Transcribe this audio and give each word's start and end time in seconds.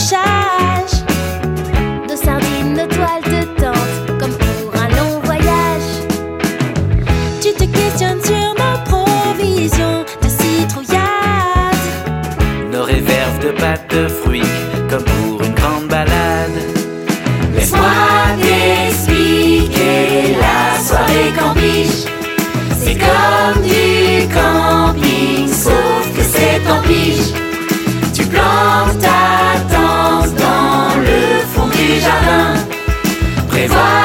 accrochage. 0.00 1.04
De 2.08 2.16
sardines, 2.16 2.74
de 2.74 2.86
toiles 2.86 3.22
de 3.24 3.44
tente, 3.60 4.18
comme 4.18 4.32
pour 4.32 4.74
un 4.80 4.88
long 4.88 5.20
voyage. 5.24 5.90
Tu 7.40 7.52
te 7.52 7.64
questionnes 7.64 8.22
sur 8.22 8.54
nos 8.60 8.78
provisions 8.84 10.04
de 10.22 10.28
citrouillade. 10.28 11.00
Nos 12.72 12.84
réserves 12.84 13.40
de 13.40 13.50
pâtes 13.50 13.94
de 13.94 14.08
fruits, 14.08 14.42
comme 14.88 15.04
pour 15.04 15.42
une 15.42 15.54
grande 15.54 15.88
balade. 15.88 16.60
Laisse-moi 17.54 17.80
t'expliquer 18.40 20.36
la 20.40 20.80
soirée 20.82 21.32
campige. 21.38 22.06
C'est 22.78 22.96
comme 22.96 23.62
du 23.62 24.26
camping, 24.32 25.48
sauf 25.48 26.04
que 26.16 26.22
c'est 26.22 26.60
en 26.70 26.80
pige. 26.82 27.49
Jardin. 32.10 33.99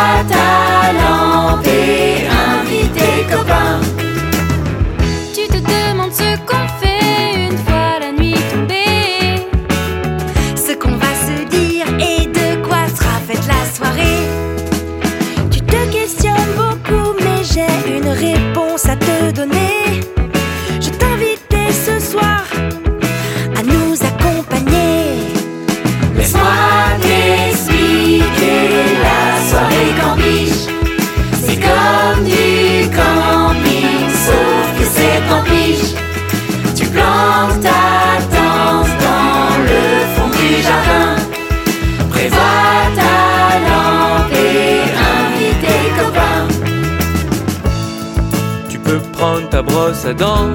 Peux 49.00 49.12
prendre 49.12 49.50
ta 49.50 49.62
brosse 49.62 50.06
à 50.06 50.14
dents. 50.14 50.54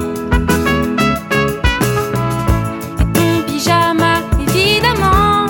Ton 3.13 3.43
pyjama, 3.45 4.21
évidemment. 4.39 5.45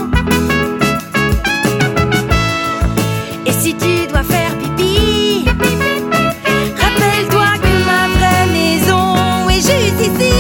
Et 3.45 3.51
si 3.51 3.75
tu 3.75 4.07
dois 4.07 4.23
faire 4.23 4.51
pipi, 4.57 5.45
rappelle-toi 6.83 7.49
que 7.63 7.73
ma 7.91 8.03
vraie 8.17 8.47
maison 8.51 9.49
est 9.49 9.63
juste 9.71 10.01
ici. 10.01 10.33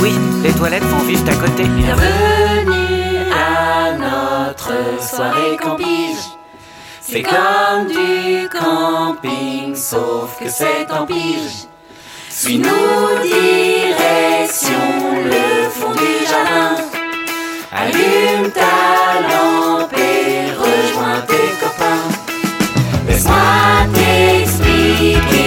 Oui, 0.00 0.12
les 0.42 0.52
toilettes 0.52 0.88
sont 0.90 1.08
juste 1.08 1.28
à 1.28 1.34
côté. 1.34 1.64
Bienvenue 1.64 3.32
à 3.32 3.96
notre 3.96 5.02
soirée 5.02 5.56
campige. 5.60 6.24
C'est 7.00 7.22
comme 7.22 7.88
du 7.88 8.48
camping, 8.48 9.74
sauf 9.74 10.38
que 10.38 10.48
c'est 10.48 10.88
en 10.92 11.04
pige. 11.06 11.66
Suis 12.42 12.56
nous 12.56 12.64
direction 13.22 14.72
le 15.26 15.68
fond 15.68 15.92
du 15.92 16.26
jardin. 16.26 16.74
Allume 17.70 18.50
ta 18.50 19.20
lampe 19.28 19.92
et 19.92 20.50
rejoins 20.52 21.20
tes 21.28 21.52
copains. 21.60 22.08
Laisse-moi 23.06 23.36
t'expliquer. 23.92 25.39